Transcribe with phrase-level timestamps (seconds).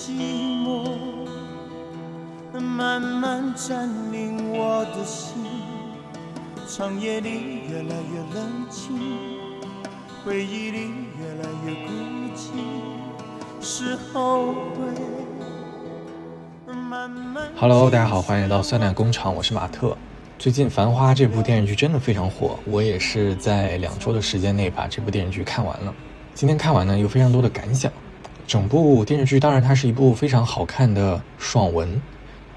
[0.00, 0.82] 寂寞
[2.58, 5.34] 慢慢占领我的心，
[6.66, 8.98] 长夜里越来越冷清，
[10.24, 11.90] 回忆里越来越孤
[12.34, 12.48] 寂，
[13.60, 14.88] 是后悔。
[17.58, 19.94] Hello，大家好，欢迎来到酸奶工厂，我是马特。
[20.38, 25.94] 最近《繁花》这部电视剧真的非常火，我也是在两周的时间内把这部电视剧看完了。
[26.34, 27.92] 今天看完呢，有非常多的感想。
[28.50, 32.02] 整部电视剧当然它是一部非常好看的爽文，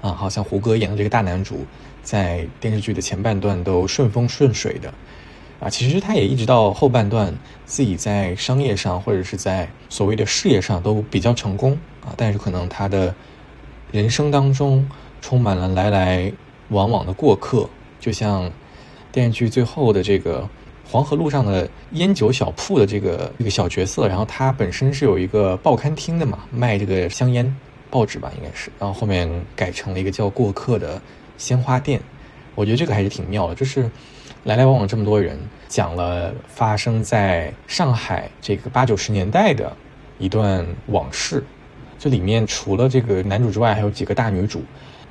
[0.02, 1.64] 啊，好像胡歌演的这个大男主，
[2.02, 4.92] 在电视剧的前半段都顺风顺水的，
[5.60, 7.32] 啊，其实他也一直到后半段
[7.64, 13.14] 自己在商业上或者是在所谓的事业上都比较成功啊，但是可能他的
[13.92, 14.84] 人生当中
[15.20, 16.32] 充满了来来
[16.70, 18.50] 往往的过客，就像
[19.12, 20.48] 电视剧最后的这个
[20.86, 27.56] 黄河路上的烟酒小铺的这个这个小角色，然后他本身是有一个报刊厅的嘛，卖这个香烟
[27.90, 31.00] 报纸吧，应该是，然后后面改成了一个叫过客的
[31.36, 32.00] 鲜花店。
[32.54, 33.90] 我觉得这个还是挺妙的，就是
[34.44, 39.76] 来来往往这么多人，讲了发生在上海这个八九十年代的
[40.18, 41.42] 一段往事。
[41.98, 44.62] 这里面除了这个男主之外，还有几个大女主，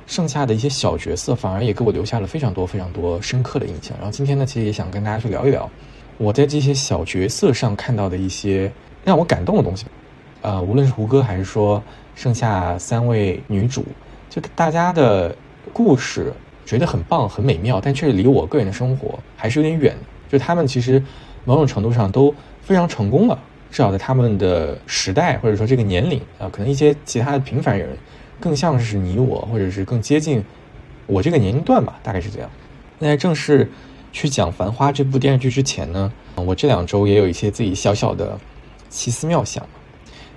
[0.06, 3.96] 剩下的一些小角色反而也给我留下了非常多非常多深刻的印象。
[3.98, 5.68] 然后今天呢，其实也想跟大家去聊一聊
[6.18, 8.70] 我在这些小角色上看到的一些
[9.04, 9.86] 让我感动的东西。
[10.42, 11.82] 呃，无论是胡歌还是说
[12.14, 13.84] 剩下三位女主，
[14.28, 15.34] 就大家的
[15.72, 16.32] 故事
[16.66, 19.96] 觉得很棒很美妙，但却离我个人的生活还是有点远。
[20.30, 21.02] 就他们其实
[21.44, 23.38] 某种程度上都非常成功了。
[23.70, 27.88] 至少在他们的时代或者说这个年龄啊，可能一些其他的平凡人，
[28.40, 30.44] 更像是你我，或者是更接近
[31.06, 32.50] 我这个年龄段吧，大概是这样。
[32.98, 33.70] 那在正式
[34.12, 38.38] 去讲《繁花》这部电视剧之前呢，我这两周也有一些自己小小的
[38.88, 39.66] 奇思妙想。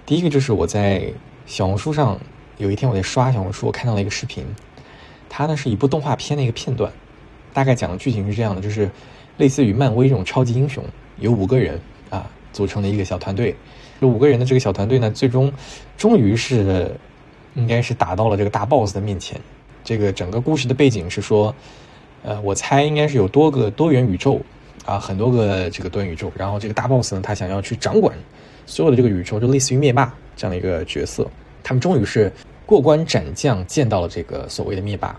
[0.06, 1.12] 第一个就是我在
[1.46, 2.20] 小红书上
[2.58, 4.46] 有一天我在刷小红书，我看到了一个视频，
[5.30, 6.92] 它呢是一部动画片的一个片段，
[7.54, 8.90] 大概讲的剧情是这样的，就是
[9.38, 10.84] 类似于漫威这种超级英雄，
[11.20, 11.80] 有五个人
[12.10, 12.30] 啊。
[12.54, 13.56] 组成的一个小团队，
[14.02, 15.54] 这五个人的这个小团队呢，最终
[15.96, 16.90] 终于是
[17.58, 19.42] 应该是打到了这个大 boss 的面前。
[19.84, 21.54] 这个整个故事的背景是说，
[22.24, 24.40] 呃，我猜应该是有多个多元宇宙
[24.86, 26.32] 啊，很多个这个多元宇宙。
[26.36, 28.16] 然后这个大 boss 呢，他想要去掌管
[28.66, 31.28] 所有的这个宇宙，就类似于灭霸这样的一个角色。
[31.64, 32.32] 他们终于是
[32.66, 35.18] 过关斩将，见到了这个所谓的灭霸。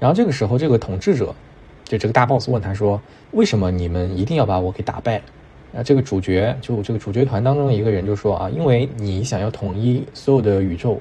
[0.00, 1.34] 然后这个时候，这个统治者
[1.84, 3.00] 就这个大 boss 问他说
[3.32, 5.20] ：“为什么你们一定要把我给打败？”
[5.70, 11.00] 那这个主角就这个主角团当中的一个人就说啊，因为你想要统一所有的宇宙，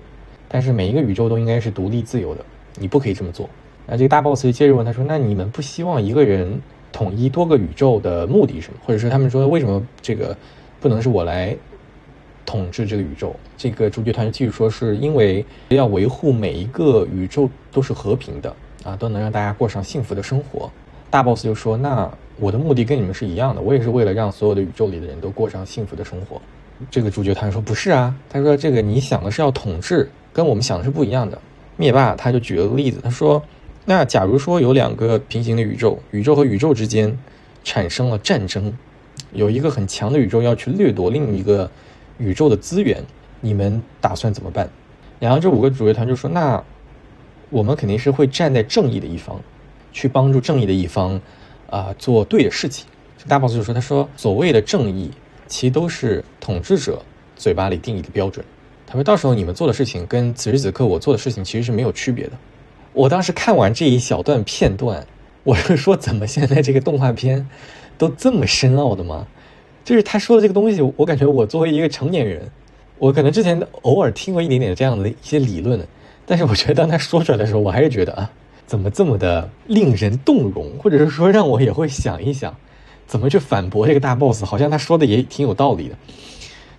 [0.54, 3.50] 但是每一个宇宙都应该是独立自由的，你不可以这么做。
[3.88, 8.78] 那这个大 boss 就接着问他说，那你们不希望一个人统一多个宇宙的目的是什么？
[8.86, 10.38] 或者说他们说为什么这个
[10.80, 11.58] 不能是我来
[12.46, 13.36] 统治这个宇宙？
[13.58, 20.72] 这个主角团就继续说是因为要维护每一个宇宙都是和平的啊，都能让大家过上幸福的生活。
[21.10, 22.08] 大 boss 就说那。
[22.40, 26.42] 我的目的跟你们是一样的，我也是为了让所有的宇宙里的人都过上幸福的生活。
[26.90, 31.40] 这个主角团说不是啊，他说这个你想的是要统治，跟我们想的是不一样的。
[31.78, 33.42] 灭霸他就举了个例子，他说，
[33.86, 37.18] 那假如说有两个平行的宇宙，宇宙和宇宙之间
[37.64, 38.74] 产生了战争，
[39.32, 41.70] 有一个很强的宇宙要去掠夺另一个
[42.18, 43.04] 宇宙的资源，
[43.40, 44.70] 你们打算怎么办？
[45.20, 46.62] 然后这五个主角团就说，那
[47.50, 49.40] 我们肯定是会站在正义的一方，
[49.92, 51.22] 去帮助正义的一方。
[51.70, 52.86] 啊，做对的事情。
[53.28, 55.10] 大 boss 就说：“他说，所谓的正义，
[55.48, 57.02] 其实都是统治者
[57.36, 58.46] 嘴巴里定义的标准。
[58.94, 62.34] 他说到时候你们做的事情，跟此时此刻我做的事情其实是没有区别的。”
[62.94, 65.04] 我当时看完这一小段片段，
[65.44, 67.48] 我是说：“怎么现在这个动画片
[67.98, 69.26] 都这么深奥的吗？”
[69.84, 72.48] 就是他说的这个东西，我感觉我作为一个成年人，
[73.00, 75.84] 我可能之前偶尔听过一点点这样的一些理论，
[76.28, 78.30] 但是我觉得当他说出来的时候，我还是觉得啊。
[78.66, 82.56] 怎么这么的令人动容，或者是说让我也会想一想，
[83.06, 84.46] 怎么去反驳这个大 boss？
[84.46, 85.96] 好像他说的也挺有道理的。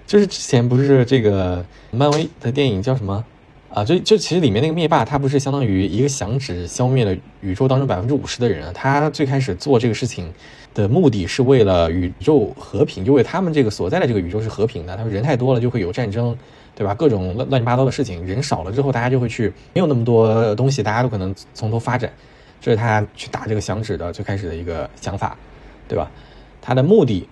[0.06, 3.24] 就是之前不是这个漫威的电影叫什么
[3.70, 3.84] 啊？
[3.84, 8.72] 就就其实里面那个灭霸，他不是相当于一个响指消灭了宇宙当中百分之五十的人？
[8.72, 10.32] 他最开始做这个事情
[10.74, 14.96] 的目的是为了宇宙和平，就为他们这个所在的这个宇宙是和平的。
[14.96, 16.36] 他说人太多了就会有战争。
[16.76, 16.92] 对吧？
[16.92, 22.12] 各种乱乱七八糟的事情，人少了之后，大家就会去没有那么多东西，大家都可能从头发展。
[22.60, 25.36] 这是他去打这个响指的最开始的一个想法，
[25.86, 26.10] 对吧？
[26.60, 27.28] 他的目的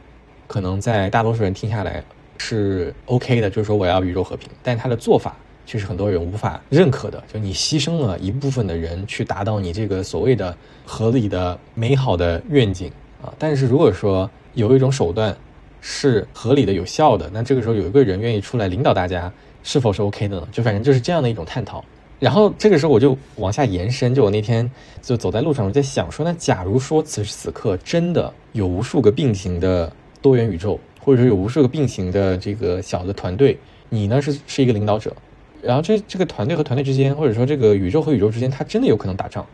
[0.47, 2.05] 可能在大多数人听下来
[2.45, 4.49] 是 OK 的，就是说我要宇宙和平。
[4.65, 12.91] 但他的做法却是很多人无法认可的，就你牺牲了一部分的人去达到你这个所谓的合理的美好的愿景
[13.23, 13.33] 啊。
[13.39, 15.35] 但是如果说有一种手段
[15.81, 20.49] 是合理的、有效的，那这个时候有一个人愿意出来领导大家，是否是 OK 的呢？
[20.51, 21.85] 就反正就是这样的一种探讨。
[22.19, 24.69] 然后这个时候我就往下延伸，就我那天
[25.01, 33.59] 就走在路上，我在想说，那假如说此时此刻真的有无数个并行的多元宇宙，或者说有无数个并行的这个小的团队，
[33.89, 35.15] 你呢是是一个领导者，
[35.61, 39.45] 然后这这个团队和团队之间，或者说这个宇宙和宇宙之间，它真的有可能打仗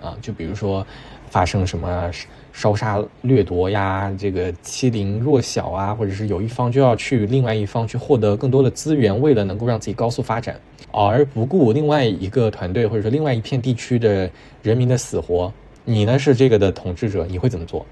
[0.00, 0.16] 啊？
[0.20, 0.86] 就比如说
[1.30, 2.10] 发生什么？
[2.58, 10.58] 烧杀掠夺呀，这个欺凌弱小啊，或者是有一方就要去另外一方去获得更多的资源，为了能够让自己高速发展，
[10.90, 14.30] 而不顾另外一个团队或者说另外一片地区的
[14.62, 15.52] 人民的死活。
[15.84, 17.84] 你呢是这个的统治者，你会怎么做？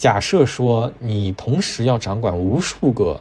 [0.00, 3.20] 假设说你同时要掌管无数个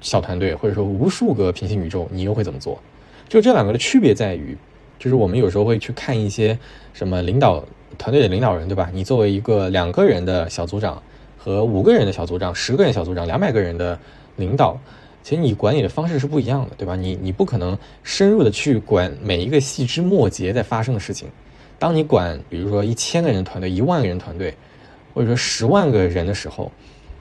[0.00, 2.80] 小团队，或者说无数个平行宇宙，你又会怎么做？
[3.28, 4.56] 就这两个的区别在于，
[4.98, 6.58] 就是我们有时候会去看一些
[6.94, 7.62] 什么领导。
[7.98, 8.90] 团队的领导人，对吧？
[8.92, 11.00] 你作为一个两个人的小组长
[11.38, 13.96] 和五个人的小组长、十个人小组长、两百个人的
[14.36, 14.76] 领导，
[15.22, 16.96] 其实你管理的方式是不一样的，对吧？
[16.96, 21.28] 你你不可能深入的去管每一个细枝末节在发生的事情。
[21.78, 24.52] 当你管，比如说一千个人团队、一万个人团队，
[25.14, 26.70] 或者说十万个人的时候，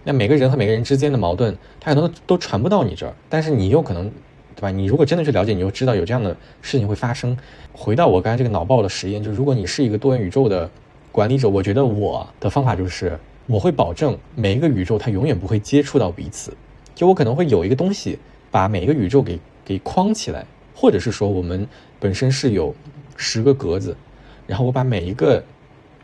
[0.03, 4.11] 那每个人和每个人之间的矛盾，他可能都传不到你这儿，但是你有可能。
[4.55, 4.69] 对吧？
[4.69, 6.29] 你如果真的去了解，你就知道有这样的
[6.61, 7.35] 事情会发生。
[7.73, 10.69] 回到我刚才这个脑爆的实验，就是如果你是一个多元宇宙的
[11.11, 16.55] 管理者，我觉得我的方法就是，我会保证每一个宇宙它永远不会接触到彼此。
[16.93, 18.19] 就我可能会有一个东西
[18.51, 20.45] 把每一个宇宙给给框起来，
[20.75, 21.67] 或者是说我们
[21.99, 22.73] 本身是有
[23.17, 23.97] 十个格子，
[24.45, 25.43] 然后我把每一个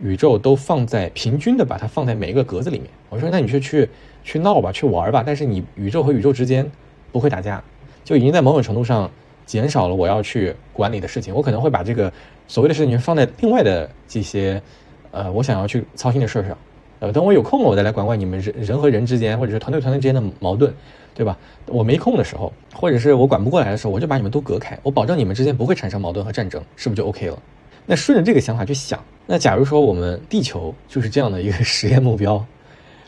[0.01, 2.89] 宇宙都放在平均的把它放在每一个格子里面。
[3.09, 3.89] 我说那你就去
[4.23, 6.69] 去闹吧，去玩吧，但是你宇宙和宇宙之间
[7.11, 7.63] 不会打架。
[8.03, 9.09] 就已经在某种程度上
[9.45, 12.11] 减少了我要去管理的事情，我可能会把这个
[12.47, 14.59] 所谓的事情放在另外的这些，
[15.11, 16.57] 呃，我想要去操心的事上，
[16.99, 20.73] 呃，等我有空了，我再来管管你们人人和人之间，或者是团队团队之间的矛盾，
[21.13, 21.37] 对吧？
[21.67, 27.37] 我没空的时候，或者是我管不过来的时候，我就把你们都隔开，我保证你们之间不会产生矛盾和战争，是不是就 OK 了？
[27.91, 32.45] 那顺着这个想法去想，那假如说我们地球就是这样的一个 实验目标，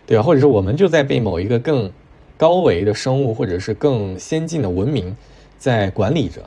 [0.07, 0.23] 对吧？
[0.23, 1.91] 或者说我们就在被某一个更
[2.35, 5.15] 高维的生物或者是更先进的文明
[5.59, 6.41] 在管理着，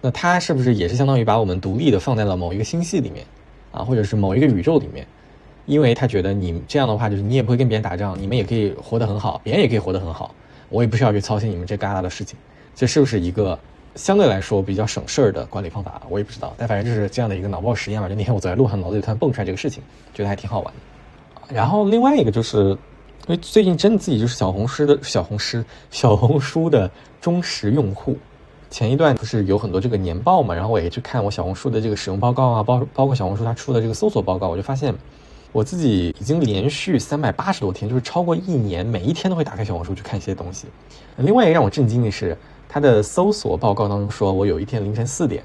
[0.00, 3.24] 那它是不是也是相当于把我们独立的放在了某一个星系里面
[3.70, 5.06] 啊，或者是某一个宇宙里面？
[5.64, 10.34] 因为他觉得你这样的话，就是你也不会跟别人打仗，你们也可以活得很好，别人也可以活得很好，
[10.70, 12.36] 我也不需要去操心你们这旮旯的事情。
[12.74, 13.56] 这是不是一个
[13.96, 16.00] 相对来说比较省事儿的管理方法？
[16.08, 18.08] 我也不知道，但反正就是这样的一个脑爆实验嘛。
[18.08, 19.82] 就那天我走在路上，脑子里突然蹦出来这个事情，
[20.14, 21.54] 觉得还挺好玩的。
[21.54, 22.76] 然后另外一个就是。
[23.28, 26.88] 因为最近真的自己就是小红书的小红书小红书的
[27.20, 28.16] 忠实用户，
[28.70, 34.94] 前一段不是有很多这个年报嘛，然后我也去看我小红书的这个使用报告啊，包包括小红书它出的这个搜索报告，我就发现
[35.50, 40.68] 我自己已经连续三百八十多天，就是超过一年，每一天都会打开小红书去看一些东西。
[41.16, 42.38] 另外一个让我震惊的是，
[42.76, 45.42] 他的搜索报告当中说我有一天凌晨四点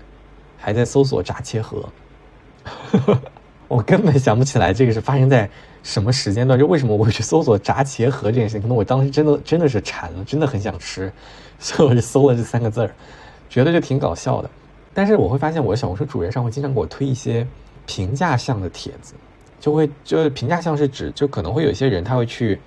[0.58, 1.88] 还在搜索炸切盒，
[3.70, 5.50] 我根本想不起来这个是发生在。
[5.82, 6.60] 什么时间段？
[6.60, 8.62] 就为什么我会去搜索炸茄盒这件事情？
[8.62, 11.10] 可能我当时真的真的是馋了，真的很想吃，
[11.58, 12.94] 所以我就搜了这三个字儿，
[13.50, 14.50] 觉得就挺搞笑的。
[14.94, 17.48] 但是我会发现，我的小红书主页上会经常给我推一些
[17.86, 19.14] 评价项的帖子，
[19.58, 22.60] 就会就是评价项是指就可能会有一些人他会去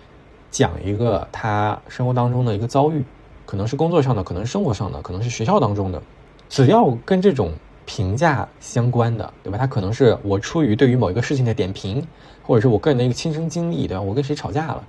[0.51, 3.05] 讲一个他生活当中的一个遭遇，
[3.47, 6.03] 可能是工作上的，可能是生活上的，可能是学校当中的，
[6.49, 7.53] 只要跟这种。
[7.87, 9.59] 评价相关的，对吧？
[9.59, 12.03] 他可能是我出于对于某一个事情的点评，
[12.43, 14.01] 或者是我个人的一个亲身经历，对吧？
[14.01, 14.83] 我跟谁吵架了，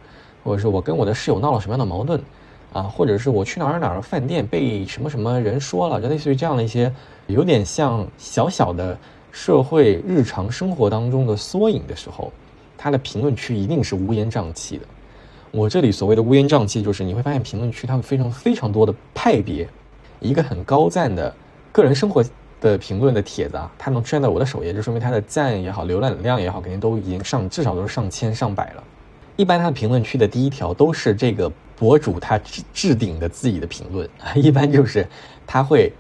[0.45, 2.17] 或者是我跟我的室友闹了什么样的矛盾，
[2.71, 6.89] 啊，或者是我去哪儿哪儿饭店被什么什么人说了，就类似于这样的一些，
[7.27, 8.97] 有点像小小的
[9.29, 12.31] 社会日常生活当中的缩影的时候，
[12.77, 14.85] 他的评论区一定是乌烟瘴气的。
[15.55, 19.65] 我这里所谓的乌烟瘴气，就是你会发现评论区它会非常非常多的派别，
[20.19, 21.33] 一个很高赞的
[21.71, 22.23] 个人生活。
[22.61, 28.83] 的评论的帖子啊，它能出现在我的首页，就说明它的赞也好，浏览量也好，肯定都已经上至少都是上千上百了。
[29.35, 35.07] 一般它的评论区的第一条都是这个博主他置置顶的自己的评论， 一般就是
[35.45, 35.91] 他会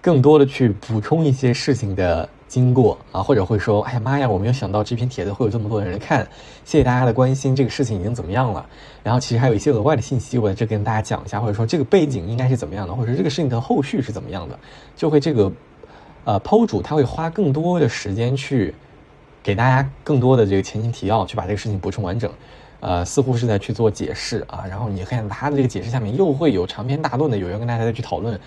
[0.00, 6.26] 更多的去补充一些事情的经过啊，或者会说，哎呀妈呀，我没有想到这篇帖子会有这么多的人看，
[6.64, 8.66] 谢谢大家的关心，这个事情已经怎么样了？
[9.04, 14.58] 然后其实还有一些额外的信息，我在这跟大家讲一下，或者说这个背景应该是怎么样的，或者说这个事情的后续是怎么样的，
[14.96, 15.52] 就会这个。
[16.24, 18.74] 呃，剖主他会花更多的时间去
[19.42, 22.30] 给大家更多的这个前情提要，去把这个事情补充完整。
[22.80, 24.62] 呃，似乎是在去做解释啊。
[24.68, 28.38] 然后你看他的这个解释下面又会有长篇大论的有人跟大家再去讨论。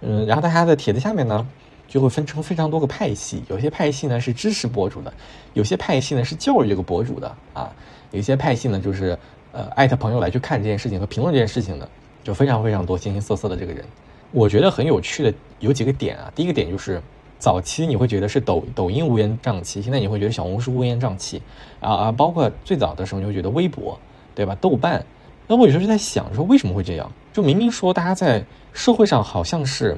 [0.00, 1.46] 嗯，然后大家的帖子下面呢
[1.88, 5.12] 就会分成非常多个派系，有些派系呢是支持博主的，
[5.54, 7.72] 有些派系呢是教育这个博主的啊，
[8.10, 9.18] 有些派系呢就是
[9.52, 11.88] 呃艾特朋友来去看这件事情和评论这件事情的，
[12.24, 13.84] 就非常非常多形形色色的这个人。
[14.32, 17.00] 我觉得很有趣的有几个点啊，第一个点就是
[17.38, 21.40] 早期你会觉得是抖抖音乌烟瘴气，现在你会觉得小红书乌烟瘴气
[21.80, 23.98] 啊啊，包括最早的时候你会觉得微博，
[24.34, 24.56] 对吧？
[24.60, 25.04] 豆瓣，
[25.46, 27.10] 那我有时候就在想说为什么会这样？
[27.32, 29.96] 就明明说大家在社会上好像是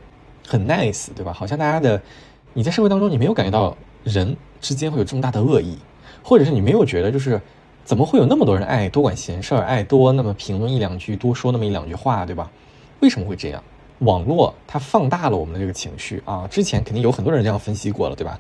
[0.49, 1.31] 很 nice，对吧？
[1.31, 2.01] 好像大家的
[2.55, 5.77] 你在社会当中你没有感觉到人之间会有这么大的恶意，
[6.23, 7.39] 或者是你没有觉得就是
[7.85, 12.51] 怎么会有那么多人爱多管闲事儿，爱多那么评论一两句，多说那么一两句话，对吧？
[13.01, 13.63] 为什么会这样？
[13.99, 16.47] 网络它放大了我们的这个情绪啊！
[16.51, 18.39] 之前肯定有很多人这样分析过了，对吧？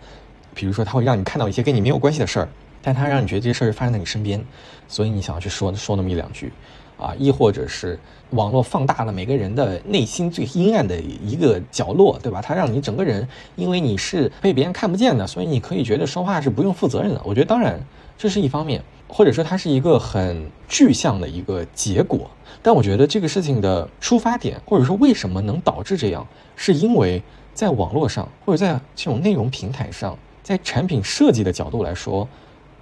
[0.54, 2.48] 比如说，它会让你看到一些跟你没有关系的事儿，
[2.80, 4.42] 但它让你觉得这些事儿发生在你身边，
[4.86, 6.52] 所以你想要去说说那么一两句
[6.98, 7.14] 啊！
[7.18, 7.98] 亦或者是
[8.30, 12.42] 网络放大了每个人的内心最阴暗的一个角落，对吧？
[12.42, 13.26] 它让你整个人
[13.56, 17.20] 因为你是被别人看不见的，所以你可以觉得说话是不用负责任的。
[17.24, 17.80] 我觉得当然
[18.18, 22.28] 这是一方面，或者说它是一个很具象的一个结果。
[22.60, 26.26] 但我觉得这个事情的出发点，或者说为什么能导致这样，
[26.56, 27.22] 是因为
[27.54, 32.28] 在网络上或者在这种内容平台上，在产品设计的角度来说，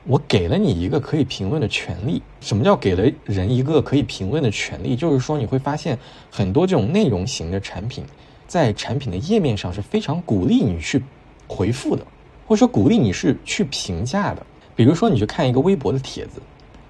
[0.08, 2.22] 我给了你一个可以评论的权利。
[2.40, 4.94] 什么叫给了人一个可以评论的权利？
[4.94, 5.98] 就是说你会发现
[6.30, 8.04] 很多这种内容型的产品，
[8.46, 11.02] 在产品的页面上是非常鼓励你去
[11.48, 12.06] 回复的，
[12.46, 14.46] 或者说鼓励你是去评价的。
[14.76, 16.40] 比如说你去看一个微博的帖子，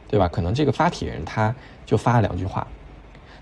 [0.09, 0.29] 对吧？
[0.29, 1.55] 可能这个发帖人他
[1.87, 2.67] 就发了两句话。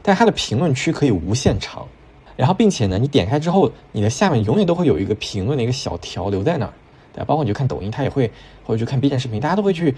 [0.02, 1.88] 但他的评论区可以无限长，
[2.36, 6.72] 然后并且呢，你点开之后，你的下面永远都会有一个评论的一个小条留在那儿，
[7.14, 8.30] 对包括你去看抖音，他也会，
[8.64, 9.94] 或者去看 B 站视频，大家都会去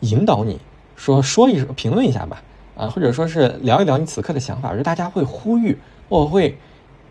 [0.00, 0.58] 引导你
[0.96, 2.42] 说说一评论一下吧，
[2.76, 6.58] 啊，或者说是聊一聊你此刻的想法，就大家会呼吁，我会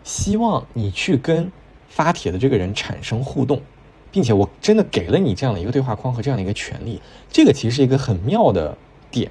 [0.04, 1.50] 希望你去跟
[1.88, 3.60] 发帖的这个人产生互动，
[4.10, 8.76] 并且我真的给了你这样的一个对话框和这样的一个权利，这个其实是一个很妙的
[9.10, 9.30] 点。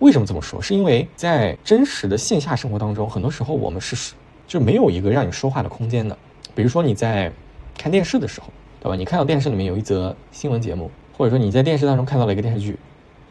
[0.00, 0.60] 为什么这么说？
[0.60, 4.14] 是因为在真实的线下生活当中，很多时候我们是
[4.46, 6.16] 就没有一个让你说话的空间的。
[6.54, 7.30] 比如说你在
[7.76, 8.48] 看电视的时候，
[8.80, 8.96] 对吧？
[8.96, 12.78] 你看到电视里面有一则新闻节目，或者说你在电视当中看到了一个电视剧，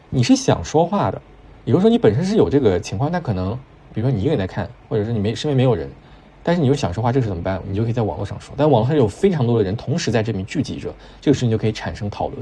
[0.08, 1.20] 你是想说话的。
[1.64, 3.58] 比如说你本身是有这个情况，那可能
[3.92, 5.90] 比如说你一个人在看，或者是你没身边没有人，
[6.42, 7.60] 但是你又想说话，这时怎么办？
[7.68, 8.54] 你就可以在网络上说。
[8.56, 12.40] 但网络上有非常多的人同时在这边聚集着，这个事情就可以产生讨论。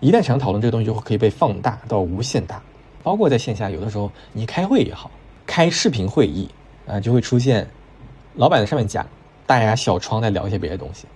[0.00, 2.60] 一旦产生讨论，这个东西就会可以被放大到无限大。
[3.02, 5.10] 包括在线下，有的时候你开会也好，
[5.46, 6.48] 开视频会议
[6.86, 7.66] 啊，就会出现
[8.34, 9.06] 老板在上面讲，
[9.46, 11.06] 大家小窗在聊一些别的东西，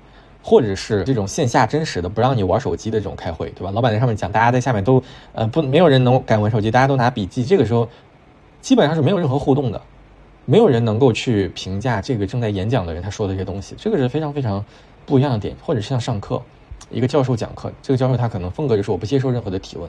[0.43, 3.71] 或者是这种线下真实的不让你玩手机的这种开会，对吧？
[3.71, 7.89] 老板在上面讲，大家在下面都呃不没有人能敢玩手机，大家都拿笔记，这个时候
[8.61, 9.81] 基本上是没有任何互动的，
[10.45, 14.65] 没有人能够去评价这个正在演讲的人他说的这些东西，这个是非常非常
[15.07, 15.55] 不一样的点。
[15.63, 16.43] 或者是像上课，
[16.91, 19.89] 一个教授讲课，这个教授他可能风格就是我不接受任何的提问。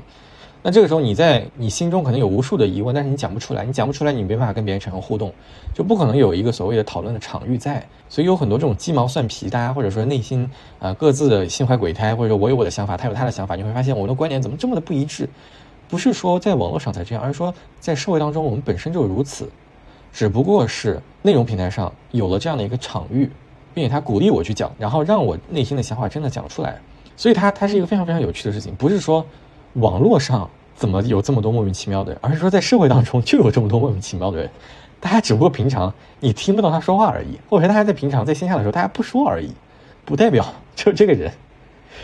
[0.66, 5.30] 那这个时候，你在你心中可能有无数的疑问，但是你讲不出来，你讲不出来，你没办法跟别人产生互动，
[5.74, 7.86] 就不可能有一个所谓的讨论的场域在。
[8.08, 15.28] 所以有很多这种鸡毛蒜皮，大家或者说内心啊各自的心怀鬼胎，或者说我有我的想法，他有他的想法，你会发现我们的观点怎么这么的不一致？
[15.90, 19.50] 不是说在网络上才这样，而是说在社会当中我们本身就如此，
[20.14, 23.30] 只不过是内容平台上有了这样的一个场域，
[23.74, 26.80] 并且他鼓励我去讲，然后让我内心的想法真的讲出来。
[27.18, 29.26] 所以它它是一个非常非常有趣的事情，不是说。
[29.74, 32.20] 网络上怎么有这么多莫名其妙的人？
[32.22, 34.50] 而是说在社会当中就有这么多莫名其妙的人，
[35.00, 39.52] 大家只不过平常你听不到他说话而已，或者说大家在平常在线下的时候大家不说而已，
[40.06, 41.32] 不代表就这个人，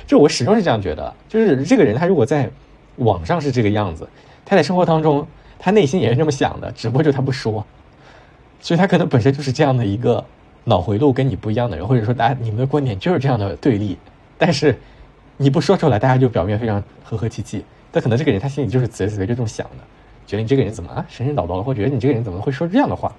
[0.08, 2.50] 就我始终是这样觉得，就是这个人他如果在
[2.98, 4.08] 网上是这个样子，
[4.46, 5.26] 他在生活当中
[5.58, 7.66] 他内心也是这么想的，只不过就他不说，
[8.60, 10.24] 所以他可能本身就是这样的一个
[10.64, 13.98] 脑回路跟你不一样的人，或者说大家你们的观点就是这样的对立，
[14.38, 14.80] 但是。
[15.42, 19.84] 你不说出来，大家就表面非常和和气气，但可能这个人他心里就是贼贼就这么想的，
[20.28, 23.16] 觉得你这个人怎么啊神神叨叨的，或觉得你这个人怎么会说这样的话？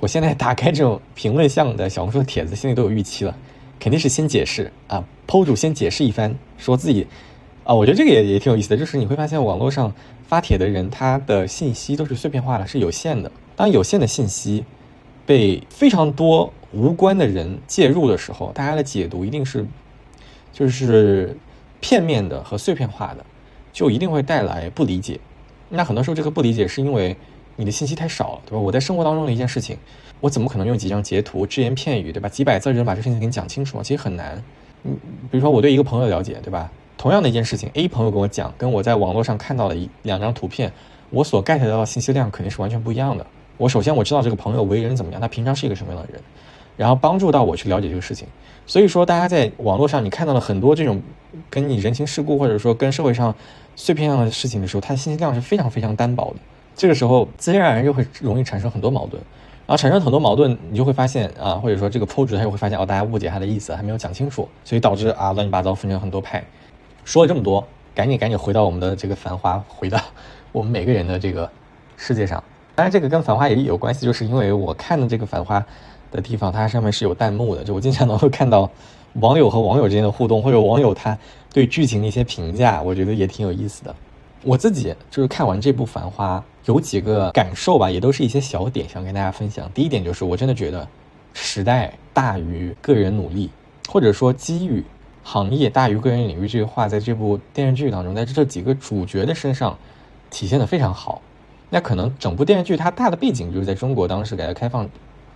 [0.00, 3.36] 我现在打开这种评论项的小红书的帖子，心里都有预期了，
[3.78, 7.06] 肯定是先解释啊，剖主先解释一番，说自己
[7.64, 9.92] 啊，我觉得这个也也挺有意思的，就是你会发现网络上
[10.26, 13.30] 发帖的人，他的信息都是碎片化的，是有限的。
[13.54, 14.64] 当有限的信息
[15.26, 19.66] 被非常多无关的人介入的时候，大家的解读一定是
[20.50, 21.36] 就是。
[21.80, 23.24] 片面的和碎片化的，
[23.72, 25.18] 就一定会带来不理解。
[25.68, 27.16] 那很多时候，这个不理解是因为
[27.56, 28.58] 你的信息太少了，对吧？
[28.58, 29.76] 我在生活当中的一件事情，
[30.20, 32.28] 我怎么可能用几张截图、只言片语，对吧？
[32.28, 33.82] 几百字就能把这事情给你讲清楚？
[33.82, 34.42] 其实很难。
[34.84, 34.96] 嗯，
[35.30, 36.70] 比如说我对一个朋友了解，对吧？
[36.96, 40.72] 同样的一件事情，A 朋友跟我讲，跟我在网络上看到的一两张图片，
[41.10, 43.24] 我所 get 到的信息量肯定是完全不一样的。
[43.56, 46.20] 我首先我知道这个朋友为人怎么样，他平常是一个什么样的人。
[46.76, 48.26] 然后帮助到我去了解这个事情，
[48.64, 51.02] 所以说大家在网络上你看到了很多这种
[51.50, 53.34] 跟你人情世故或者说跟社会上
[53.76, 56.36] 碎片上的事情的时候，它的信息量是非常非常单薄的。
[56.74, 59.20] 这个时候自然而然就会容易产生很多矛盾，
[59.66, 66.42] 然后产生很多矛盾，你就会发现啊，或者说这个 PO 主他就会发现哦，大家误解他的意思，还没有讲清楚，所以导致啊乱七八糟分成很多派。
[67.04, 70.00] 说了这么多，赶紧赶紧回到我们的这个繁花，回到
[70.52, 71.50] 我们每个人的这个
[71.96, 72.42] 世界上。
[72.74, 75.64] 当然，这个跟繁花也有关系，就是因为我看的这个繁花
[76.12, 78.70] 的地方，它上面是有弹幕的，就我经常能够看到
[79.20, 81.16] 网友和网友之间的互动，或者网友他
[81.52, 83.94] 对剧情的一些评价，我觉得也挺有意思的。
[84.44, 89.68] 我自己就是看完这部《繁花》，有几个感受吧，也都是一些小点，想跟大家分享。
[89.74, 90.86] 第一点就是，我真的觉得
[91.32, 93.50] 时代大于个人努力，
[93.88, 94.84] 或者说机遇、
[95.24, 99.76] 行业大于个人领域这句话，在这部电视剧当中，在这几个主角的身上
[100.30, 101.20] 体现的非常好。
[101.70, 104.88] 那可能整部电视剧它大的背景就是在中国当时改革开放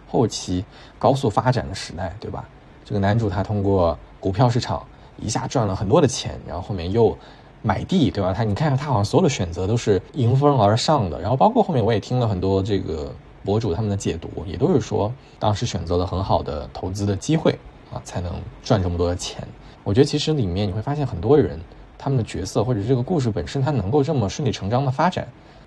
[0.09, 0.65] 后期
[0.99, 2.49] 高速发展的时代，对吧？
[2.85, 4.85] 这个男主他通过股票市场
[5.19, 7.17] 一下赚了很多的钱，然后后面又。
[7.65, 8.33] 买地对吧？
[8.33, 17.57] 他你看看他好像所有的选择都是迎风而上的，然后包括后面我也听了很多这个博主他们的解读，也都是说当时选择了很好的投资的机会
[17.93, 18.33] 啊，才能
[18.65, 19.47] 赚这么多的钱。
[19.85, 21.57] 我觉得其实里面你会发现很多人
[21.97, 25.25] 他们的角色或者这个故事本身它能够这么顺理成章的发展，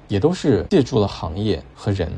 [0.09, 2.11] 也都是借助了行业和人。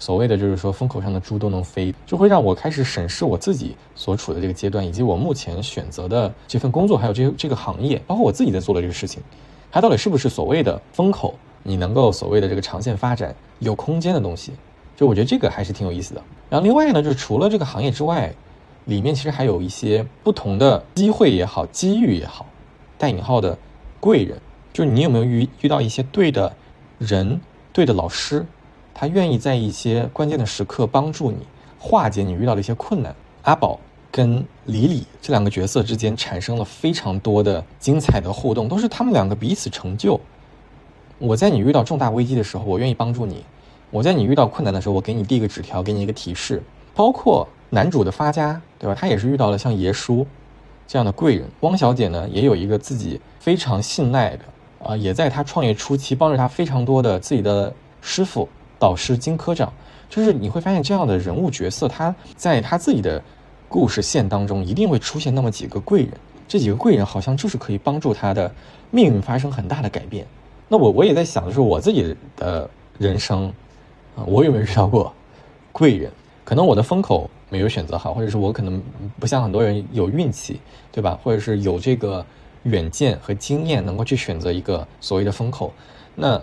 [0.00, 9.22] 所谓的就是说风口上的猪都能飞，就会让我开始审视我自己所处的这个阶段，以及我目前选择的这份工作，还有这这个行业，包括我自己在做的这个事情，
[9.70, 11.34] 它到底是不是所谓的风口？
[11.62, 14.52] 你能够所谓的这个长线发展有空间的东西？
[14.96, 16.22] 就我觉得这个还是挺有意思的。
[16.48, 18.34] 然后另外呢，就是除了这个行业之外，
[18.86, 22.46] 里面其实还有一些不同的机会也好，机遇也好，
[22.96, 23.56] 带引号的
[24.00, 24.40] 贵人，
[24.72, 26.50] 就是你有没有遇遇到一些对的
[26.98, 27.38] 人，
[27.70, 28.46] 对的老师？
[29.00, 31.38] 他愿意在一些关键的时刻帮助你
[31.78, 33.16] 化解你遇到的一些困难。
[33.44, 33.80] 阿宝
[34.12, 40.20] 跟李李这两个角色之间产生了非常多的精彩的互动，都是他们两个彼此成就。
[41.16, 43.36] 我在你遇到重大危机的时候，我愿意帮助你；
[43.90, 46.62] 我在你遇到困难的时候，我给你递个纸条，给你一个提示。
[46.94, 48.94] 包括男主的发家，对吧？
[48.94, 50.26] 他也是遇到了像爷叔
[50.86, 51.48] 这样的贵人。
[51.60, 54.44] 汪小姐呢，也有一个自己非常信赖的
[54.84, 57.72] 啊，也在他创业初期帮着他非常多的自己的
[58.02, 58.46] 师傅。
[58.80, 59.70] 导师金科长，
[60.08, 63.22] 就是你会发现这样的人物角色，他在他自己的
[63.68, 66.12] 故事线当中一定会出现那么几个贵人，
[66.48, 68.50] 这几个贵人好像就是可以帮助他的
[68.90, 70.26] 命运发生很大的改变。
[70.66, 73.52] 那我我也在想的是，我自己的人生
[74.16, 75.12] 啊，我有没有遇到过
[75.72, 76.10] 贵人？
[76.42, 78.82] 可能我的风口没有选择好，或者是我可能
[79.18, 80.58] 不像很多人有运气，
[80.90, 81.20] 对吧？
[81.22, 82.24] 或者是有这个
[82.62, 85.70] 远见和经验，能够去选择一个所谓的风口。
[86.14, 86.40] 那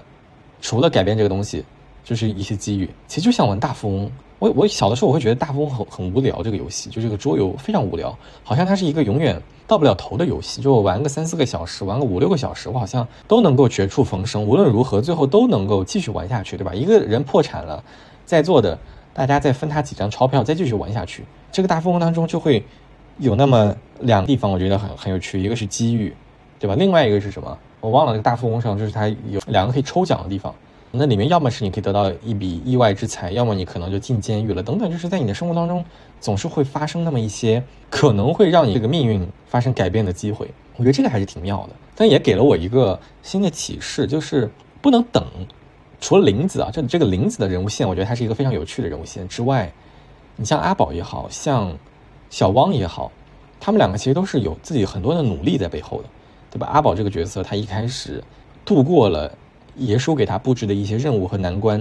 [0.61, 1.65] 除了改变这个东西。
[2.07, 4.09] 就是一些机遇，其实就像玩大富翁。
[4.39, 10.61] 我我小的时候我会觉得大富翁很很无聊，这个游戏就这个桌游非常无聊，好像它是一个永远到不了头的游戏。
[10.61, 14.41] 就我玩个三四个小时，玩个五六个小时，我好像都能够绝处逢生。
[14.41, 16.73] 无论如何，最后都能够继续玩下去，对吧？
[16.73, 17.83] 一个人破产了，
[18.23, 18.79] 在座的
[19.13, 21.25] 大家再分他几张钞票，再继续玩下去。
[21.51, 22.63] 这个大富翁当中就会
[23.17, 26.15] 有那么两个地方，我觉得很很有趣，一个是机遇，
[26.57, 26.75] 对吧？
[26.77, 27.57] 另外一个是什么？
[27.81, 28.13] 我忘了。
[28.13, 30.53] 这个大富翁上就是它有两个可以抽奖的地方。
[30.91, 35.83] 那里面要么是你可以得到一笔意外之财，要么你可能就进监狱了，等等，就是在你的生活当中
[36.21, 40.49] 总是会发生那么一些可能会让你这个命运发生改变的机会。
[40.77, 44.49] 我觉得这个还是挺妙的，但也给了我一个新的启示，就是
[44.81, 45.23] 不能等。
[45.99, 49.71] 除了林子啊，这这个林子的人物线，我觉得他是一个非常有趣的人物线之外，
[50.35, 51.77] 你像阿宝也好像
[52.29, 53.11] 小汪也好，
[53.59, 56.09] 他们两个其实都是有自己很多的努力在背后的，
[56.49, 56.67] 对吧？
[56.67, 58.23] 阿宝这个角色，他一开始
[58.63, 59.29] 度过了。
[59.77, 61.79] 爷叔给他布置的一些任务和难关，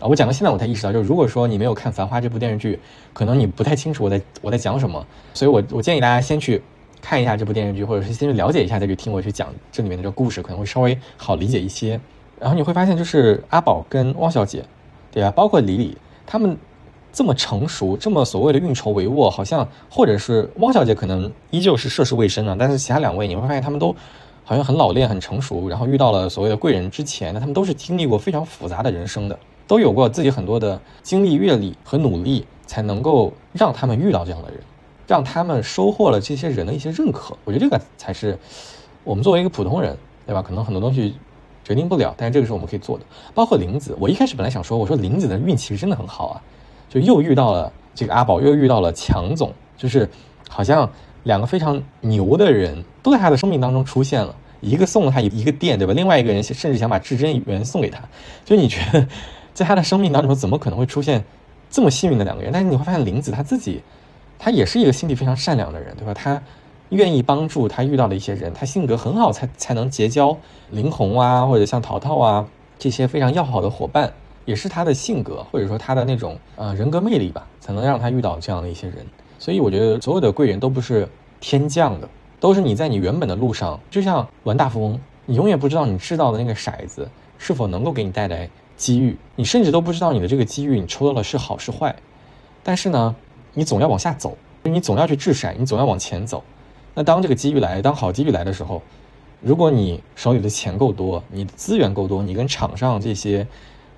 [0.00, 2.78] 啊，我讲到现在我才意识到，就是如果说你没有看《繁花》这部电视剧，
[3.12, 6.62] 可能你不太清楚我在我在讲什么，所以我我建议大家先去
[7.00, 11.98] 看一下这部电视剧，或者是先去了解一下，再去听我去讲这里面的这个故事，可能会稍微好理解一些。
[12.38, 14.64] 然后你会发现，就是阿宝跟汪小姐，
[15.10, 15.30] 对吧？
[15.30, 16.56] 包括李李，他们
[17.12, 23.94] 这么成熟，这么所谓的运筹帷幄，好像或者是汪小姐可能依旧是涉世未深啊，但是其他两位你会发现他们都。
[24.48, 34.58] 好像很老练、很成熟，然后遇到了所谓的贵人之前，那他们都是经历过非常复杂的人生的，都有过自己很多的经历、阅历和努力，才能够让他们遇到这样的人，
[35.06, 37.36] 让他们收获了这些人的一些认可。
[37.44, 38.38] 我觉得这个才是
[39.04, 40.40] 我们作为一个普通人，对吧？
[40.40, 41.14] 可能很多东西
[41.62, 43.04] 决定不了，但是这个是我们可以做的。
[43.34, 46.40] 包括林子，我一开始本来想说，我说林子的运气是真的很好啊，
[46.88, 50.08] 就又遇到了这个阿宝，又遇到了强总，就是
[50.48, 50.90] 好像。
[51.24, 55.92] 两个非常牛的人都在他的生命当中出现了，一个送了他一个店，对吧？
[55.92, 58.00] 另外一个人甚至想把至臻园送给他。
[58.44, 59.06] 就你觉得，
[59.52, 61.24] 在他的生命当中，怎么可能会出现
[61.70, 62.52] 这么幸运的两个人？
[62.52, 63.82] 但是你会发现，林子他自己，
[64.38, 66.14] 他也是一个心地非常善良的人，对吧？
[66.14, 66.42] 他
[66.90, 70.36] 愿意帮助他遇到的一些人，他性格很好，才才能结交
[70.70, 72.46] 林红啊，或者像淘淘啊
[72.78, 74.12] 这些非常要好的伙伴。
[74.44, 78.96] 也是他的性格或者说他的那种呃人格魅力吧，才能让他遇到这样的一些人。
[79.38, 81.08] 所以我觉得所有的贵人都不是
[81.40, 82.08] 天降的，
[82.40, 91.94] 都是你在你原本的路上，就像玩大富翁，你永远不知道你知道的那个骰子是否能够给你带来机遇，你甚至都不知道你的这个机遇你抽到的是好是坏。
[92.64, 93.14] 但是呢，
[93.54, 96.42] 你总要往下走，你总要去掷骰，你总要往前走。
[96.94, 98.82] 那当这个机遇来，当好机遇来的时候，
[99.40, 103.46] 如果你手里的钱够多，你的资源够多，你跟场上这些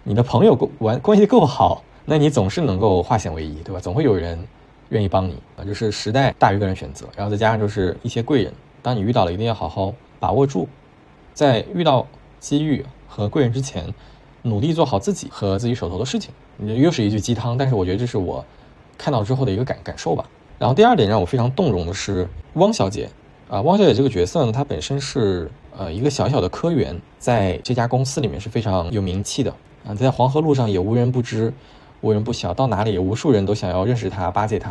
[0.04, 3.80] 你的朋友够玩关系够好，那你总是能够化险为夷，对吧？
[3.80, 4.38] 总会有人
[4.90, 5.64] 愿意帮你啊。
[5.64, 10.68] 就是时代大于个人选择，然后再加上就是一些贵人，当你遇到了，一定要好好把握住，
[11.32, 12.06] 在遇到
[12.38, 13.92] 机遇和贵人之前，
[14.42, 16.30] 努力做好自己和自己手头的事情。
[16.58, 18.44] 又是一句鸡汤，但是我觉得这是我
[18.98, 20.24] 看到之后的一个感感受吧。
[20.58, 23.08] 然后第二点让我非常动容的是汪小姐
[23.48, 29.50] 啊，汪小姐这个角色呢，她本身是呃一个小小的科员，在这家公司里面是非常有名气的
[29.86, 31.50] 啊，在黄河路上也无人不知、
[32.00, 34.70] 无人不晓，到哪里无数人都想要认识他、巴结他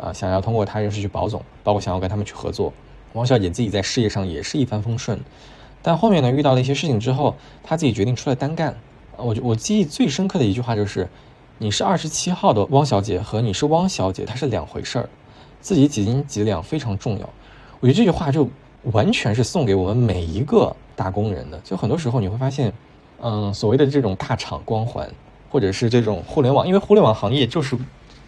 [0.00, 2.72] 啊，想要通过他认识去保总，包括想要跟他们去合作。
[3.12, 5.20] 汪小姐自己在事业上也是一帆风顺，
[5.82, 8.74] 但后面呢遇到了一些事情之后，她自己决定出来单干。
[9.18, 11.06] 我我记忆最深刻的一句话就是，
[11.58, 15.08] 你是二十七号的汪小姐和你是汪小姐，它是两回事儿，
[15.60, 17.28] 自己几斤几两非常重要。
[17.80, 18.48] 我觉得这句话就
[18.84, 21.60] 完全是送给我们每一个打工人的。
[21.62, 22.72] 就很多时候你会发现，
[23.20, 25.06] 嗯，所谓的这种大厂光环，
[25.52, 27.76] 或者是这种互联网，因为互联网行业就是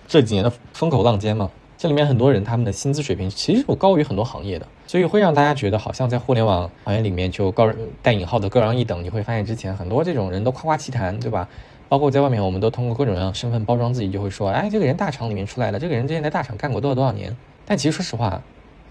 [0.07, 1.51] 这几年的风口浪尖嘛。
[1.79, 7.71] 这里面很多人他们的薪资水平其实是高于很多行业的，所以会让大家觉得好像在互联网行业里面就高
[8.03, 9.03] 带引号的高人一等。
[9.03, 11.49] 你会发现之前很多这种人都夸夸其谈，对吧？
[11.89, 17.35] 包括在外面，我们都通过各种各样身份包装自己，就会说，哎，这个人大厂里面出来的，这个人之前在大厂干过多少多少年。
[17.65, 18.41] 但其实说实话，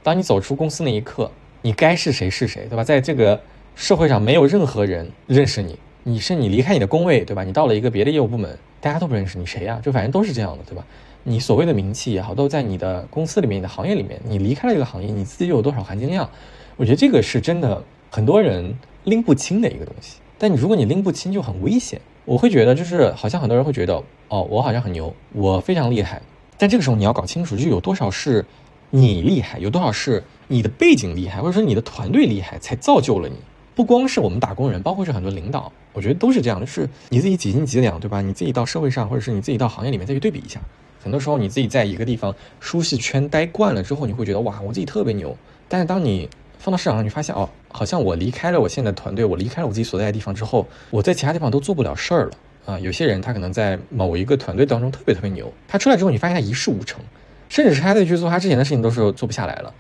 [0.02, 1.30] 当你走出公司那一刻，
[1.62, 2.84] 你该是谁是谁，对吧？
[2.84, 3.40] 在这个
[3.76, 5.78] 社会上，没有任何人认识你。
[6.06, 7.46] 你是你离开你的工位，对吧？
[7.46, 9.80] 你到了一个别的业务部门，大家都不认识你谁呀？
[9.82, 10.86] 就反正都是这样的，对吧？
[11.24, 14.20] 你所谓的名气也好，都在你的公司里面、你的行业里面。
[14.26, 16.30] 你离开了这个行业，你自己又有多少含金量？
[16.76, 20.18] 我觉得这个是真的，很多人拎不清的一个东西。
[20.38, 22.02] 但你如果你拎不清，就很危险。
[22.26, 26.22] 我会觉得，就是好像很多人会觉得，哦，我好像很牛，我非常厉害。
[26.58, 28.46] 但这个时候你要搞清楚，就有多少是
[28.90, 33.36] 你厉害，有多少是你的背景厉害，或者说你的团队厉害，才造就了你。
[33.76, 36.66] 不光是我们打工人，包括是很多领导，我觉得都是这样的。
[36.66, 38.22] 是你自己几斤几两，对吧？
[38.22, 40.60] 你自己到社会上，或者是你自己到行业里面再去对比一下。
[41.04, 45.36] 很多时候你自己在一个地方舒适圈待惯了之后，你会觉得哇，我自己特别牛。
[45.68, 52.32] 但是当你放到市场上，你发现哦，好像我离开了我现在的团队，我离开了我自己所在的地方之后，我在其他地方都做不了事儿了
[52.66, 52.80] 啊。
[52.80, 57.02] 有些人他可能在某一个团队当中特别特别牛，他出来之后你发现他一事无成，
[57.50, 59.74] 甚至是他再去做他之前的事情都是做不下来了。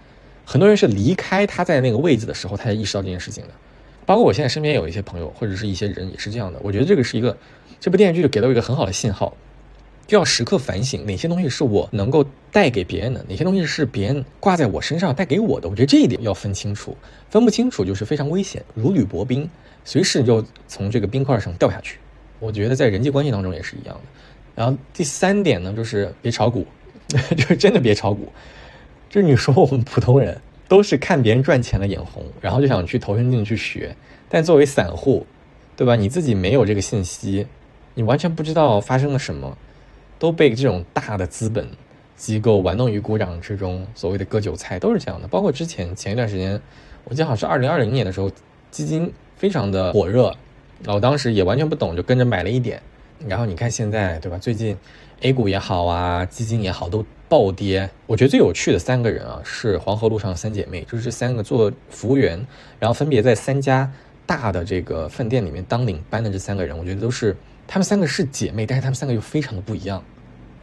[0.45, 3.49] 很多人是离开他在那个位置的时候，他才意识到这件事情的。
[4.05, 6.59] 包括我现在身边有一些朋友或者是一些人也是这样的。
[6.63, 7.37] 我觉得这个是一个
[7.79, 9.35] 这部电视剧就给了我一个很好的信号。
[10.05, 15.69] 就要时刻反省哪些东西是我能够带给别人的，哪些东西是别人挂在我身上带给我的。
[15.69, 16.95] 我觉得这一点要分清楚，
[17.29, 19.49] 分不清楚就是非常危险，如履薄冰，
[19.85, 21.99] 随时就从这个冰块上掉下去。
[22.39, 24.01] 我觉得在人际关系当中也是一样的。
[24.55, 26.67] 然后第三点呢，就是别炒股，
[27.07, 28.27] 就是真的别炒股。
[29.09, 33.95] 就是你说我们普通人都是看别人赚钱了眼红，然后就想去投身进去学，
[34.30, 35.26] 但作为散户，
[35.76, 35.95] 对吧？
[35.95, 37.47] 你自己没有这个信息，
[37.93, 39.58] 你完全不知道发生了什么。
[40.19, 41.67] 都被这种大的资本
[42.15, 45.28] 机构玩弄于股掌之中，所谓的割韭菜都是这样的。
[45.28, 46.62] 包括之前前一段时间，
[47.04, 48.32] 我记得好像是二零二零年的时候，
[48.71, 50.34] 基金非常的火热，
[50.82, 52.82] 然后当时也完全不懂，就跟着买了一点。
[53.28, 54.38] 然后你看现在，对吧？
[54.38, 54.78] 最近
[55.23, 57.89] A 股也好啊，基金也好，都暴跌。
[58.06, 62.39] 我觉得最有趣的三个人啊，是黄河路上三姐妹，就是这三个做服务员，
[62.78, 63.91] 然后分别在三家
[64.24, 67.36] 大的这个饭店里面当领班的这三个人，我觉得都是。
[67.65, 70.04] 她们三个是姐妹，但是她们三个又非常的不一样。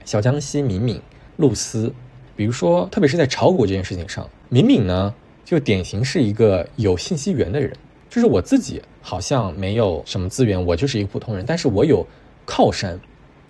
[0.05, 1.03] 小江西、敏敏、
[1.39, 1.93] 露丝，
[2.37, 5.13] 比如说，特别是在炒股这件事情上，敏敏呢，
[5.45, 7.77] 就典型是一个有信息源的人。
[8.09, 12.07] 就是我自己好像没有什么资源，我就是一个普通人，但是我有
[12.47, 12.97] 靠山，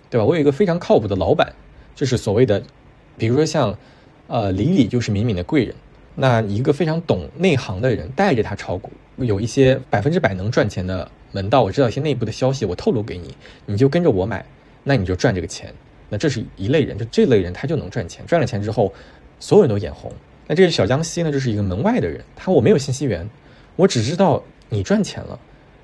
[0.09, 0.25] 对吧？
[0.25, 1.53] 我有一个非常靠谱的老板，
[1.93, 2.63] 就是所谓的，
[3.21, 3.77] 比如说像，
[4.25, 5.75] 呃，李李就是敏敏的贵人。
[6.15, 14.43] 那一个非常懂内行的人带着他炒股，有一些百分之百能赚钱的门道，我知道一些内部的消息，我透露给你，你就跟着我买，
[14.83, 15.71] 那你就赚这个钱。
[16.09, 18.91] 那这是一类人，就这类人他就能赚钱，赚了钱之后，
[19.39, 20.11] 所有人都眼红。
[20.47, 23.29] 那这个小江西呢，就是一个门外的人，他我没有信息源，
[23.75, 25.39] 我只知道你赚钱了，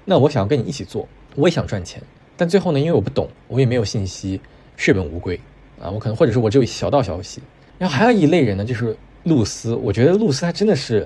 [0.06, 2.02] 那我想要跟你一起做，我也想赚钱，
[2.36, 4.42] 但最后呢，因为我不懂，我也没有信息，
[4.76, 5.40] 血本无归
[5.82, 7.42] 啊，我可能或者是我只有小道消息。
[7.78, 8.96] 然后还有一类人呢，就是。
[9.24, 11.06] 露丝，我觉得露丝她真的是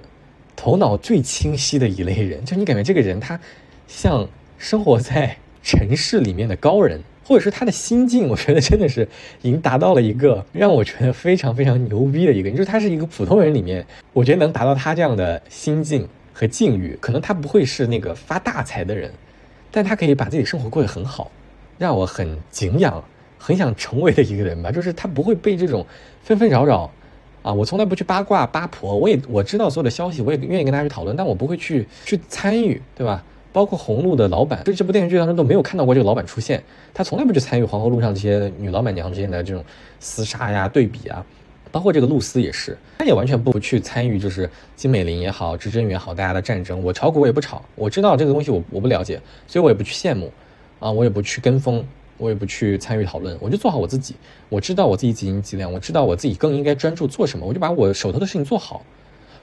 [0.56, 3.40] 头脑最清晰的一类人，就你感觉这个人他
[3.88, 4.28] 像
[4.60, 9.08] 生活在城市里面的高人，或者是他的心境，我觉得真的是
[9.42, 12.50] 已经达到了一个让我觉得非常非常牛逼的一个。
[12.52, 19.12] 你说他是一个普通人里面，我觉得能达到他这样的心境和境遇，可能他不会是那个发大财的人，
[19.72, 21.32] 但他可以把自己生活过得很好，
[21.80, 23.04] 让我很敬仰。
[23.42, 25.84] 很想成为的一个人吧，就是他不会被这种
[26.24, 26.92] 纷纷扰扰，
[27.42, 33.24] 啊，我从来不去八卦八婆，我也我知道所有的消息，我也愿意跟大家去讨论，但我不会去去参与，对吧？
[33.52, 39.66] 包括红路的老板，就这部电视剧当中都没有看到过这个老板出现，他从来不去参与黄河路上这些女老板娘之间的这种
[40.00, 41.26] 厮杀呀、对比啊，
[41.72, 50.32] 包括这个露丝也是，他也完全不去参与，就是金美玲也好，知真也好，大家的战争，我炒股我也不炒，我知道这个东西我我不了解，所以我也不去羡慕，
[50.80, 51.84] 啊，我也不去跟风。
[52.22, 54.16] 我也不去参与讨论，我就做好我自己。
[54.48, 58.86] 我知道我自己几斤几两，我知道我自己更应该专注做什么，我就把我手头的事情做好。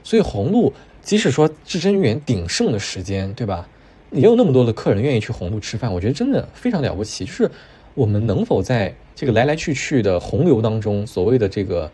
[0.01, 3.67] 所以红路，即使说至臻园鼎盛的时间，对吧？
[4.11, 7.25] 也有那么多的客人愿意去红路吃饭，我觉得真的非常了不起。
[7.25, 7.51] 就是
[7.93, 11.91] 我们能否在这个来来去去的洪流当中，所谓的这个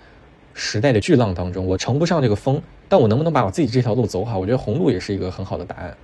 [0.54, 4.38] 时代的巨浪当中，我乘不上这个风，但我能不能把我自己这条路走好？
[4.38, 5.98] 我觉得红路也是一个很好的答案。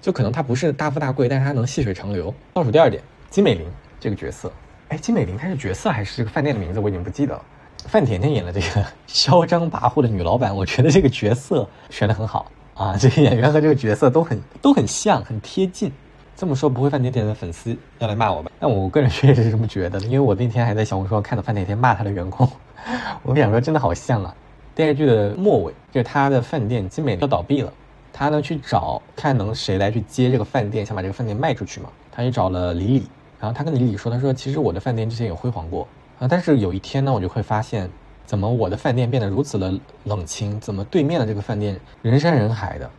[0.00, 2.32] 就可能它不是大富大贵，但是它能细水长流。
[2.54, 3.66] 倒数第二点，金美玲。
[4.00, 4.52] 这个角色，
[4.88, 6.80] 哎，金美玲她是角色还是这个饭店的名字？
[6.80, 7.42] 我已经不记得了。
[7.86, 15.92] 范甜甜演的这个嚣张跋扈的女老板，我觉得这个角色选的很好啊，这个演员和这个角色都很都很像，很贴近。
[16.36, 18.50] 这么说不会范甜甜的粉丝要来骂我吧？
[18.60, 22.48] 但我个人 确实是这么觉得的，因为我那天还在小红书上看到范甜甜骂她的员工，
[23.22, 24.34] 我们两个真的好像啊。
[24.74, 27.72] 电视剧的末尾，就是他的饭店金美要倒闭了，
[28.12, 33.02] 他呢去找看能谁来去接这个饭店，想把这个饭店卖出去嘛，他去找了李李。
[33.40, 35.86] 然后他跟李李说：“他说其实我的饭店之前有辉煌过
[36.18, 37.88] 啊，但是有一天呢，我就会发现，
[38.26, 39.72] 怎么我的饭店变得如此的
[40.04, 40.58] 冷清？
[40.58, 42.90] 怎么对面的这个饭店人山人海的？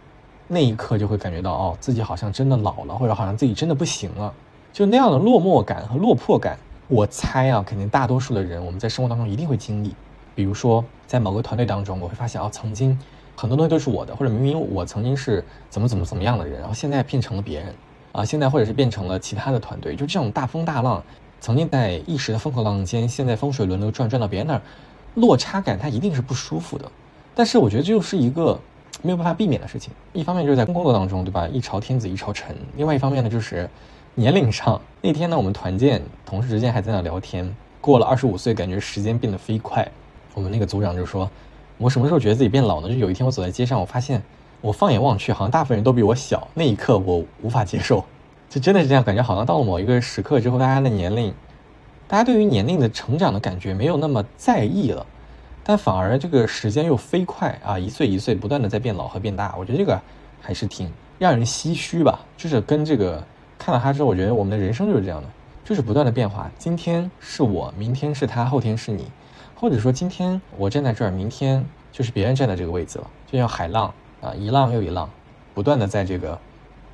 [0.47, 4.33] 那一刻就会感觉到，哦，自己好像真的老了，或者好像自己真的不行了，
[4.71, 6.57] 就那样的落寞感和落魄感。
[6.87, 9.93] 我猜啊，肯定大多数的人我们在生活当中一定会经历。
[10.33, 12.97] 比如说在某个团队当中，我会发现，哦，曾经
[13.35, 17.75] 很多东西都是我的，或者明明我曾经是怎么怎么怎么样的人，然后现在变成了别人。”
[18.11, 21.03] 啊，现在或者是变成了其他的团队，就这种大风大浪，
[21.39, 24.61] 曾经在一时的风口浪尖，现在风水轮流转，转到别人那儿，
[25.15, 26.91] 落差感它一定是不舒服的。
[27.35, 28.59] 但是我觉得这又是一个
[29.01, 29.93] 没有办法避免的事情。
[30.11, 31.47] 一方面就是在工作当中，对吧？
[31.47, 32.55] 一朝天子一朝臣。
[32.75, 33.69] 另外一方面呢，就是
[34.15, 34.81] 年龄上。
[35.01, 37.55] 那天呢，我们团建，同事之间还在那聊天。
[37.79, 39.87] 过了二十五岁，感觉时间变得飞快。
[40.33, 41.29] 我们那个组长就说
[41.77, 42.89] ：“我什么时候觉得自己变老呢？
[42.89, 44.21] 就有一天我走在街上，我发现。”
[44.61, 46.47] 我放眼望去，好像大部分人都比我小。
[46.53, 48.03] 那一刻，我无法接受，
[48.49, 51.33] 就真的是这样，感觉好像到了某一个时刻之后，大家的年龄，
[52.07, 55.05] 大家对于年龄的成长的感觉没有那么在意了，
[55.63, 59.55] 但反而这个时间又飞快啊，一岁一岁不断的在变老和变大。
[59.57, 59.99] 我觉得这个
[60.41, 62.19] 还是挺让人唏嘘吧。
[62.35, 63.23] 就是跟这个
[63.57, 65.29] 看到他之后，我觉得我们的人生就是这样的，
[65.63, 66.51] 就是不断的变化。
[66.57, 69.05] 今天是我，明天是他，后天是你，
[69.55, 73.93] 或者说今天我站在这儿，明天就是别人站在这个位置了，就像海浪。
[74.21, 75.09] 啊，一浪又一浪，
[75.53, 76.37] 不断的在这个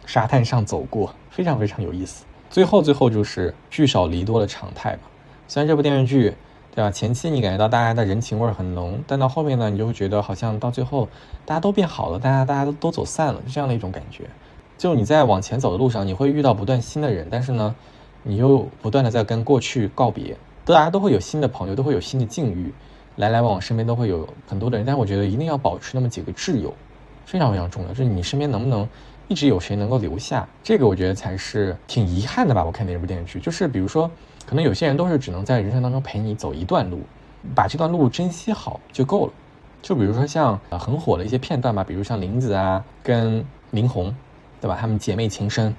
[0.06, 2.26] 沙滩上走过，非常非常有意思。
[2.50, 5.02] 最后，最后就是聚少离多的常态吧。
[5.48, 6.34] 虽然这部电视剧，
[6.74, 6.92] 对吧？
[6.92, 11.08] 前期你感觉到大家的人情味很浓，但到后面呢，你就会觉得好像到最后
[11.46, 14.24] 大家都变好了，大家大家都都走散了，就这样的一种感觉。
[14.78, 17.76] 就你在往前走的路上，你会遇到不断新的人，但是呢，
[18.24, 20.36] 你又不断的在跟过去告别。
[20.66, 22.74] 大家都会有新的朋友，都会有新的境遇，
[23.18, 26.74] 来来往往身边都会有很多的人，但是我觉得一定要保持那么几个挚友。
[27.26, 28.88] 非常非常重要，就是你身边能不能
[29.28, 32.64] 一直有谁能够留下，这个我觉得才是挺遗憾的吧。
[32.64, 34.10] 我看那部电视剧，就是比如说，
[34.46, 37.02] 可能有些人都是只能在人生当中陪你走一段路，
[37.56, 39.34] 把这段路珍惜好就够了。
[39.82, 44.16] 就比如说像呃很火的一些片段吧，比如像林子啊跟林红，
[44.62, 44.78] 对吧？
[44.80, 45.76] 她们姐妹情深，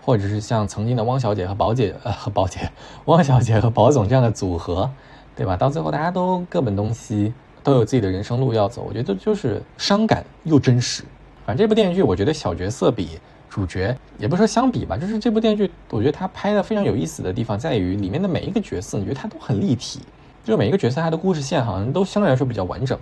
[0.00, 2.70] 或者是像曾经的汪小姐和宝姐呃和宝姐，
[3.06, 4.90] 汪小姐和宝总这样的组合，
[5.34, 5.56] 对吧？
[5.56, 7.32] 到最后大家都各奔东西。
[7.64, 11.02] 都有自己的人生路要走，我觉得就是伤感又真实。
[11.44, 13.18] 反正这部电视剧，我觉得小角色比
[13.50, 20.00] 主角，也不说相比吧，就是这部电视剧，我觉得它拍的非常有意思的地方在于里面的每一个角色，你觉得他都很立体，
[20.44, 22.98] 就每一个角色他的故事线好像都相对来说比较完整。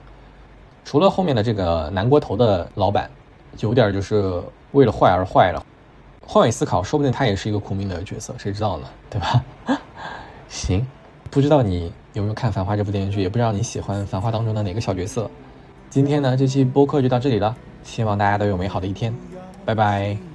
[0.84, 3.10] 除了后面的这个南锅头的老板，
[3.58, 5.64] 有点就是为了坏而坏了。
[6.24, 8.86] 换位思考，说不定他也是一个苦命的角色，谁知道呢？
[9.10, 9.44] 对吧？
[10.48, 10.86] 行，
[11.30, 11.92] 不知道你。
[12.12, 13.22] 有没有看《繁花》这部电视剧？
[13.22, 15.30] 也不知道你喜欢《繁花》当中的哪个小角色。
[15.88, 19.14] 今天呢，这期播客就到这里了，希望大家都有美好的一天，
[19.64, 20.31] 拜拜。